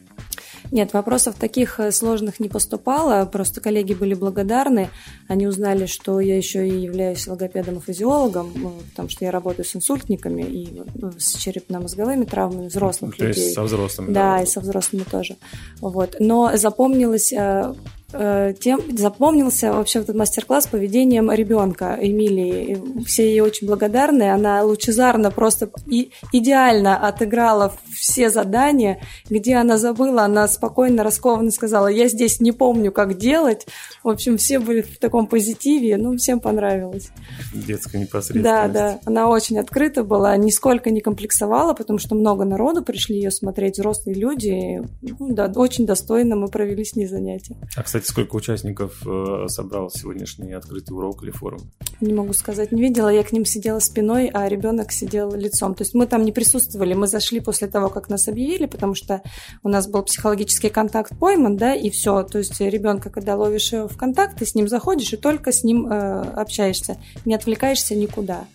Нет, 0.71 0.93
вопросов 0.93 1.35
таких 1.35 1.79
э, 1.79 1.91
сложных 1.91 2.39
не 2.39 2.49
поступало, 2.49 3.25
просто 3.25 3.61
коллеги 3.61 3.93
были 3.93 4.13
благодарны. 4.13 4.89
Они 5.27 5.47
узнали, 5.47 5.85
что 5.85 6.19
я 6.19 6.37
еще 6.37 6.67
и 6.67 6.79
являюсь 6.79 7.27
логопедом 7.27 7.77
и 7.77 7.81
физиологом, 7.81 8.51
ну, 8.55 8.73
потому 8.91 9.09
что 9.09 9.25
я 9.25 9.31
работаю 9.31 9.65
с 9.65 9.75
инсультниками 9.75 10.43
и 10.43 10.81
ну, 10.95 11.11
с 11.17 11.35
черепно-мозговыми 11.35 12.25
травмами 12.25 12.67
взрослых 12.67 13.15
То 13.15 13.25
людей. 13.25 13.43
есть 13.43 13.55
со 13.55 13.63
взрослыми. 13.63 14.13
Да, 14.13 14.37
и 14.37 14.39
вот. 14.41 14.49
со 14.49 14.59
взрослыми 14.59 15.03
тоже. 15.03 15.37
Вот. 15.81 16.15
Но 16.19 16.55
запомнилось 16.55 17.31
э, 17.33 17.37
э, 17.37 17.73
тем, 18.11 18.97
запомнился 18.97 19.73
вообще 19.73 19.99
этот 19.99 20.15
мастер-класс 20.15 20.67
поведением 20.67 21.31
ребенка 21.31 21.97
Эмилии. 21.99 22.77
И 22.99 23.03
Все 23.03 23.29
ей 23.29 23.41
очень 23.41 23.67
благодарны. 23.67 24.31
Она 24.31 24.63
лучезарно, 24.63 25.29
просто 25.31 25.69
и, 25.87 26.11
идеально 26.31 26.97
отыграла 26.97 27.73
все 27.93 28.29
задания. 28.29 29.01
Где 29.29 29.55
она 29.55 29.77
забыла, 29.77 30.23
она 30.23 30.47
спокойно, 30.47 31.03
раскованно 31.03 31.51
сказала, 31.51 31.87
я 31.87 32.07
здесь 32.07 32.39
не 32.39 32.51
помню, 32.51 32.91
как 32.91 33.17
делать. 33.17 33.67
В 34.03 34.09
общем, 34.09 34.37
все 34.37 34.59
были 34.59 34.81
в 34.81 34.99
таком 34.99 35.27
позитиве. 35.27 35.97
Ну, 35.97 36.15
всем 36.17 36.39
понравилось. 36.39 37.09
Детская 37.53 37.97
Да, 37.97 38.03
непосредственность. 38.03 38.73
да. 38.73 38.99
Она 39.05 39.29
очень 39.29 39.59
открыта 39.59 40.03
была, 40.03 40.35
нисколько 40.37 40.89
не 40.91 41.01
комплексовала, 41.01 41.73
потому 41.73 41.99
что 41.99 42.15
много 42.15 42.45
народу 42.45 42.83
пришли 42.83 43.17
ее 43.17 43.31
смотреть, 43.31 43.77
взрослые 43.77 44.15
люди. 44.15 44.81
Ну, 45.01 45.33
да, 45.33 45.51
очень 45.55 45.85
достойно 45.85 46.35
мы 46.35 46.47
провели 46.47 46.85
с 46.85 46.95
ней 46.95 47.07
занятия. 47.07 47.55
А, 47.75 47.83
кстати, 47.83 47.96
сколько 48.05 48.35
участников 48.35 49.01
э, 49.05 49.47
собрал 49.47 49.89
сегодняшний 49.89 50.53
открытый 50.53 50.95
урок 50.95 51.23
или 51.23 51.31
форум? 51.31 51.61
Не 52.01 52.13
могу 52.13 52.33
сказать, 52.33 52.71
не 52.71 52.81
видела. 52.81 53.09
Я 53.09 53.23
к 53.23 53.31
ним 53.31 53.45
сидела 53.45 53.79
спиной, 53.79 54.29
а 54.33 54.47
ребенок 54.47 54.91
сидел 54.91 55.33
лицом. 55.33 55.73
То 55.75 55.83
есть 55.83 55.93
мы 55.93 56.05
там 56.05 56.23
не 56.23 56.31
присутствовали. 56.31 56.93
Мы 56.93 57.07
зашли 57.07 57.39
после 57.39 57.67
того, 57.67 57.89
как 57.89 58.09
нас 58.09 58.27
объявили, 58.27 58.65
потому 58.65 58.95
что 58.95 59.21
у 59.63 59.69
нас 59.69 59.87
был 59.87 60.03
психологический 60.03 60.69
контакт 60.69 61.17
пойман, 61.17 61.57
да, 61.57 61.73
и 61.73 61.89
все. 61.89 62.23
То 62.23 62.37
есть 62.37 62.59
ребенка, 62.59 63.09
когда 63.09 63.35
ловишь 63.35 63.71
в 63.71 63.97
контакт, 63.97 64.37
ты 64.39 64.45
с 64.45 64.55
ним 64.55 64.67
заходишь 64.67 65.13
и 65.13 65.17
только 65.17 65.51
с 65.51 65.63
ним 65.63 65.87
э, 65.87 66.21
общаешься. 66.21 66.97
Не 67.25 67.35
отвлекаешься 67.35 67.95
никуда. 67.95 68.45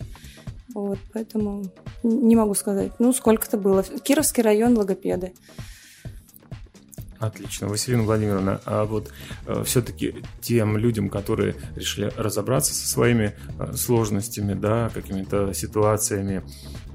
Вот, 0.74 0.98
поэтому 1.12 1.64
не 2.02 2.36
могу 2.36 2.54
сказать. 2.54 2.92
Ну, 2.98 3.12
сколько-то 3.12 3.58
было. 3.58 3.82
Кировский 3.82 4.42
район 4.42 4.76
логопеды. 4.76 5.32
Отлично. 7.22 7.68
Василина 7.68 8.02
Владимировна, 8.02 8.60
а 8.64 8.84
вот 8.84 9.12
э, 9.46 9.62
все-таки 9.64 10.16
тем 10.40 10.76
людям, 10.76 11.08
которые 11.08 11.54
решили 11.76 12.10
разобраться 12.16 12.74
со 12.74 12.88
своими 12.88 13.32
э, 13.60 13.74
сложностями, 13.76 14.54
да, 14.54 14.90
какими-то 14.92 15.54
ситуациями, 15.54 16.42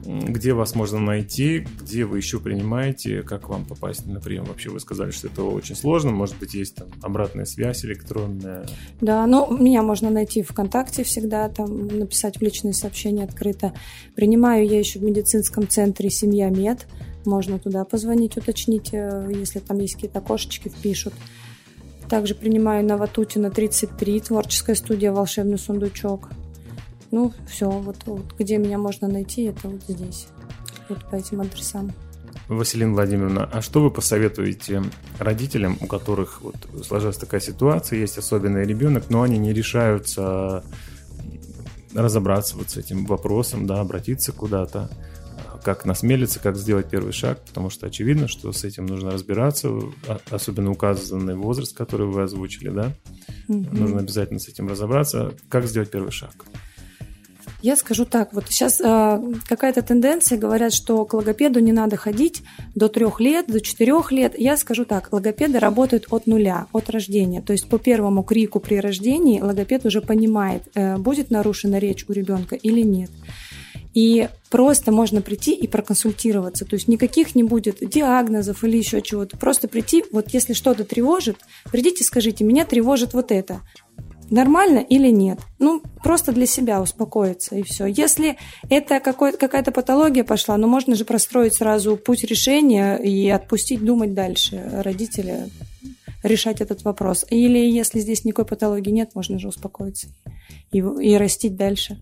где 0.06 0.52
вас 0.52 0.76
можно 0.76 1.00
найти, 1.00 1.66
где 1.80 2.04
вы 2.04 2.18
еще 2.18 2.42
принимаете, 2.42 3.24
как 3.24 3.48
вам 3.48 3.64
попасть 3.64 4.06
на 4.06 4.20
прием? 4.20 4.44
Вообще 4.44 4.70
вы 4.70 4.82
сказали, 4.82 5.12
что 5.12 5.28
это 5.28 5.44
очень 5.44 5.78
сложно, 5.78 6.12
может 6.12 6.38
быть, 6.38 6.54
есть 6.54 6.76
там 6.76 6.90
обратная 7.02 7.46
связь 7.46 7.86
электронная? 7.86 8.68
Да, 9.00 9.26
ну, 9.28 9.56
меня 9.58 9.82
можно 9.82 10.10
найти 10.10 10.44
ВКонтакте 10.44 11.06
всегда, 11.06 11.48
там 11.48 11.88
написать 11.88 12.38
в 12.38 12.42
личные 12.42 12.74
сообщения 12.74 13.24
открыто. 13.24 13.74
Принимаю 14.14 14.68
я 14.68 14.78
еще 14.78 15.00
в 15.00 15.04
медицинском 15.04 15.70
центре 15.70 16.10
«Семья 16.10 16.50
Мед», 16.50 16.86
можно 17.28 17.60
туда 17.60 17.86
позвонить, 17.86 18.38
уточнить, 18.38 18.90
э, 18.94 19.30
если 19.32 19.60
там 19.60 19.78
есть 19.78 19.96
какие-то 19.96 20.20
окошечки, 20.20 20.70
впишут. 20.70 21.14
Также 22.10 22.34
принимаю 22.34 22.84
на 22.84 22.98
Ватутина 22.98 23.52
33, 23.52 24.22
творческая 24.22 24.76
студия 24.76 25.12
«Волшебный 25.12 25.60
сундучок». 25.60 26.30
Ну, 27.12 27.34
все, 27.48 27.70
вот, 27.70 27.98
вот 28.06 28.34
где 28.40 28.58
меня 28.58 28.78
можно 28.78 29.08
найти, 29.08 29.44
это 29.44 29.70
вот 29.70 29.84
здесь, 29.88 30.28
вот 30.90 31.04
по 31.10 31.16
этим 31.16 31.42
адресам. 31.42 31.94
Василина 32.48 32.94
Владимировна, 32.94 33.44
а 33.52 33.62
что 33.62 33.82
вы 33.82 33.92
посоветуете 33.92 34.84
родителям, 35.20 35.78
у 35.82 35.88
которых 35.88 36.42
вот 36.42 36.56
сложилась 36.86 37.18
такая 37.18 37.42
ситуация, 37.42 38.00
есть 38.00 38.18
особенный 38.18 38.66
ребенок, 38.66 39.10
но 39.10 39.22
они 39.22 39.38
не 39.38 39.54
решаются 39.54 40.64
разобраться 41.94 42.56
вот 42.58 42.70
с 42.70 42.78
этим 42.78 43.06
вопросом, 43.06 43.68
да, 43.68 43.82
обратиться 43.82 44.32
куда-то, 44.32 44.90
как 45.64 45.86
насмелиться, 45.86 46.40
как 46.40 46.58
сделать 46.58 46.90
первый 46.90 47.14
шаг, 47.14 47.40
потому 47.46 47.70
что 47.70 47.88
очевидно, 47.88 48.28
что 48.28 48.52
с 48.52 48.64
этим 48.64 48.86
нужно 48.86 49.12
разбираться, 49.12 49.70
а, 50.08 50.20
особенно 50.30 50.72
указанный 50.72 51.36
возраст, 51.36 51.76
который 51.76 52.08
вы 52.08 52.24
озвучили, 52.24 52.70
да, 52.70 52.94
mm-hmm. 53.48 53.78
нужно 53.78 54.00
обязательно 54.00 54.40
с 54.40 54.48
этим 54.48 54.68
разобраться. 54.68 55.34
Как 55.50 55.66
сделать 55.66 55.92
первый 55.92 56.12
шаг? 56.12 56.34
Я 57.62 57.76
скажу 57.76 58.06
так, 58.06 58.34
вот 58.34 58.46
сейчас 58.50 58.80
э, 58.80 59.20
какая-то 59.48 59.82
тенденция, 59.82 60.38
говорят, 60.38 60.74
что 60.74 61.04
к 61.06 61.14
логопеду 61.16 61.60
не 61.60 61.72
надо 61.72 61.98
ходить 61.98 62.44
до 62.76 62.88
трех 62.88 63.20
лет, 63.20 63.48
до 63.48 63.62
четырех 63.62 64.12
лет. 64.12 64.38
Я 64.38 64.58
скажу 64.58 64.86
так, 64.86 65.12
логопеды 65.12 65.58
работают 65.58 66.06
от 66.12 66.28
нуля, 66.28 66.68
от 66.72 66.90
рождения. 66.92 67.42
То 67.42 67.54
есть 67.54 67.68
по 67.68 67.80
первому 67.80 68.22
крику 68.24 68.60
при 68.60 68.76
рождении 68.76 69.42
логопед 69.42 69.86
уже 69.86 70.02
понимает, 70.02 70.64
э, 70.76 70.98
будет 70.98 71.32
нарушена 71.32 71.80
речь 71.80 72.06
у 72.08 72.14
ребенка 72.14 72.56
или 72.56 72.82
нет. 72.82 73.10
И 73.98 74.30
просто 74.52 74.92
можно 74.92 75.24
прийти 75.24 75.56
и 75.56 75.66
проконсультироваться. 75.66 76.66
То 76.66 76.76
есть 76.76 76.88
никаких 76.88 77.34
не 77.34 77.42
будет 77.42 77.80
диагнозов 77.82 78.64
или 78.64 78.78
еще 78.78 79.02
чего-то. 79.02 79.38
Просто 79.38 79.68
прийти, 79.68 80.04
вот 80.12 80.36
если 80.36 80.54
что-то 80.54 80.84
тревожит, 80.84 81.38
придите, 81.72 82.04
скажите, 82.04 82.44
меня 82.44 82.64
тревожит 82.64 83.16
вот 83.16 83.32
это 83.32 83.62
нормально 84.30 84.86
или 84.88 85.10
нет. 85.10 85.40
Ну, 85.58 85.82
просто 86.04 86.32
для 86.32 86.46
себя 86.46 86.80
успокоиться 86.80 87.56
и 87.56 87.64
все. 87.64 87.88
Если 87.88 88.38
это 88.70 89.00
какая-то 89.00 89.72
патология 89.72 90.24
пошла, 90.24 90.58
ну, 90.58 90.68
можно 90.68 90.94
же 90.94 91.04
простроить 91.04 91.56
сразу 91.56 91.98
путь 91.98 92.24
решения 92.24 92.98
и 92.98 93.28
отпустить 93.30 93.84
думать 93.84 94.14
дальше 94.14 94.64
родителя, 94.84 95.50
решать 96.22 96.62
этот 96.62 96.84
вопрос. 96.84 97.26
Или 97.32 97.58
если 97.58 98.00
здесь 98.00 98.26
никакой 98.26 98.46
патологии 98.46 98.92
нет, 98.92 99.16
можно 99.16 99.40
же 99.40 99.48
успокоиться 99.48 100.10
и, 100.72 100.78
и 100.78 101.18
растить 101.18 101.56
дальше. 101.56 101.98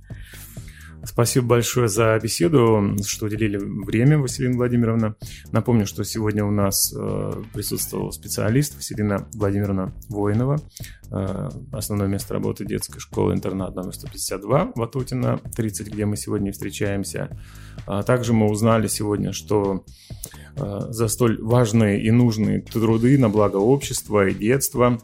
Спасибо 1.06 1.46
большое 1.46 1.88
за 1.88 2.20
беседу, 2.22 2.96
что 3.06 3.28
уделили 3.28 3.58
время, 3.58 4.18
Василина 4.18 4.58
Владимировна. 4.58 5.16
Напомню, 5.52 5.86
что 5.86 6.04
сегодня 6.04 6.44
у 6.44 6.50
нас 6.50 6.92
э, 6.98 7.44
присутствовал 7.54 8.12
специалист 8.12 8.76
Василина 8.76 9.28
Владимировна 9.34 9.94
Воинова, 10.10 10.60
э, 11.12 11.50
основное 11.72 12.08
место 12.08 12.34
работы 12.34 12.66
детской 12.66 13.00
школы-интернат 13.00 13.76
номер 13.76 13.94
152 13.94 14.72
Ватутина, 14.76 15.40
30, 15.56 15.94
где 15.94 16.06
мы 16.06 16.18
сегодня 16.18 16.52
встречаемся. 16.52 17.30
А 17.86 18.02
также 18.02 18.34
мы 18.34 18.50
узнали 18.50 18.88
сегодня, 18.88 19.32
что 19.32 19.86
э, 20.58 20.80
за 20.90 21.08
столь 21.08 21.40
важные 21.40 22.04
и 22.04 22.10
нужные 22.10 22.62
труды 22.62 23.20
на 23.20 23.30
благо 23.30 23.58
общества 23.58 24.28
и 24.28 24.34
детства 24.34 25.00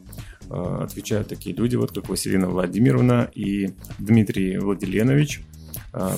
отвечают 0.50 1.30
такие 1.30 1.56
люди, 1.56 1.78
вот 1.78 1.94
как 1.94 2.10
Василина 2.10 2.50
Владимировна 2.50 3.32
и 3.34 3.70
Дмитрий 4.00 4.58
Владиленович– 4.58 5.44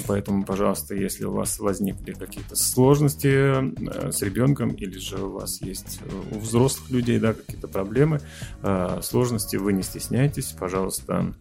поэтому, 0.08 0.46
пожалуйста, 0.46 0.94
если 0.94 1.26
у 1.26 1.32
вас 1.32 1.60
возникли 1.60 2.14
какие-то 2.14 2.56
сложности 2.56 3.28
э, 3.28 4.12
с 4.12 4.22
ребенком 4.22 4.70
или 4.70 5.00
же 5.00 5.18
у 5.18 5.32
вас 5.32 5.62
есть 5.62 6.00
э, 6.06 6.36
у 6.36 6.40
взрослых 6.40 6.92
людей 6.92 7.20
да, 7.20 7.34
какие-то 7.34 7.68
проблемы, 7.68 8.20
а, 8.62 9.02
сложности, 9.02 9.56
вы 9.56 9.74
не 9.74 9.82
стесняйтесь, 9.82 10.56
пожалуйста, 10.60 11.34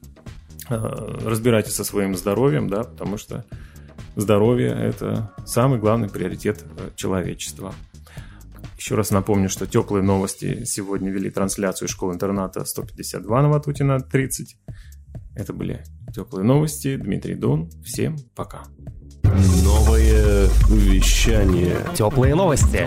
а, 0.69 1.19
разбирайтесь 1.25 1.75
со 1.75 1.85
своим 1.85 2.17
здоровьем, 2.17 2.69
да, 2.69 2.85
потому 2.85 3.19
что 3.19 3.45
здоровье– 4.17 4.71
это 4.71 5.33
самый 5.45 5.79
главный 5.79 6.09
приоритет 6.09 6.65
э, 6.79 6.91
человечества. 6.97 7.75
Еще 8.79 8.95
раз 8.95 9.11
напомню, 9.11 9.49
что 9.49 9.67
теплые 9.67 10.03
новости 10.03 10.65
сегодня 10.65 11.11
вели 11.11 11.31
трансляцию 11.31 11.89
школы-интерната 11.89 12.65
152 12.65 13.43
на 13.43 13.49
Ватутина 13.49 14.01
30. 14.01 14.57
Это 15.37 15.53
были 15.53 15.85
теплые 16.13 16.45
новости. 16.45 16.97
Дмитрий 16.97 17.35
Дон. 17.35 17.71
Всем 17.85 18.17
пока. 18.35 18.65
Новое 19.65 20.49
вещание. 20.69 21.77
Теплые 21.95 22.35
новости. 22.35 22.87